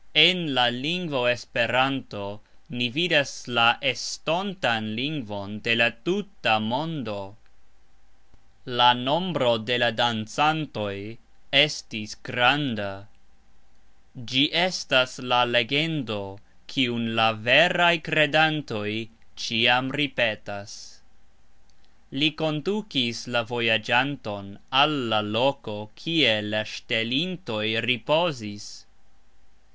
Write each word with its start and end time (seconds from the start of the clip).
En 0.15 0.55
la 0.55 0.69
lingvo 0.71 1.27
Esperanto 1.27 2.41
ni 2.71 2.89
vidas 2.89 3.47
la 3.47 3.77
estontan 3.83 4.95
lingvon 4.95 5.59
de 5.61 5.75
la 5.75 5.91
tuta 5.91 6.59
mondo. 6.59 7.37
La 8.65 8.95
nombro 8.95 9.59
de 9.59 9.77
la 9.77 9.91
dancantoj 9.91 10.95
estis 11.53 12.15
granda. 12.23 13.09
Gxi 14.17 14.49
estas 14.51 15.19
la 15.19 15.43
legendo, 15.45 16.39
kiun 16.65 17.13
la 17.13 17.33
veraj 17.35 17.93
kredantoj 18.01 19.07
cxiam 19.35 19.91
ripetas. 19.91 20.99
Li 22.11 22.31
kondukis 22.31 23.27
la 23.27 23.43
vojagxanton 23.43 24.57
al 24.71 24.97
la 25.13 25.21
loko, 25.21 25.91
kie 25.93 26.41
la 26.41 26.63
sxtelintoj 26.63 27.65
ripozis. 27.87 28.71